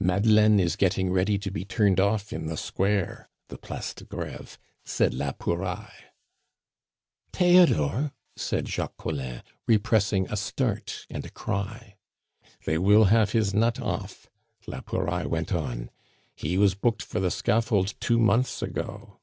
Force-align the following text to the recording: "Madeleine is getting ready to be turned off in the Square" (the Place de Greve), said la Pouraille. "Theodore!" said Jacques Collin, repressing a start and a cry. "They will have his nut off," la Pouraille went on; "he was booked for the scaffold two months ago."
"Madeleine 0.00 0.58
is 0.58 0.74
getting 0.74 1.12
ready 1.12 1.38
to 1.38 1.48
be 1.48 1.64
turned 1.64 2.00
off 2.00 2.32
in 2.32 2.46
the 2.46 2.56
Square" 2.56 3.28
(the 3.46 3.56
Place 3.56 3.94
de 3.94 4.02
Greve), 4.04 4.58
said 4.84 5.14
la 5.14 5.30
Pouraille. 5.30 6.10
"Theodore!" 7.32 8.10
said 8.34 8.66
Jacques 8.68 8.96
Collin, 8.96 9.42
repressing 9.68 10.26
a 10.28 10.36
start 10.36 11.06
and 11.08 11.24
a 11.24 11.30
cry. 11.30 11.94
"They 12.64 12.78
will 12.78 13.04
have 13.04 13.30
his 13.30 13.54
nut 13.54 13.78
off," 13.78 14.28
la 14.66 14.80
Pouraille 14.80 15.28
went 15.28 15.52
on; 15.52 15.92
"he 16.34 16.58
was 16.58 16.74
booked 16.74 17.02
for 17.04 17.20
the 17.20 17.30
scaffold 17.30 17.94
two 18.00 18.18
months 18.18 18.62
ago." 18.62 19.20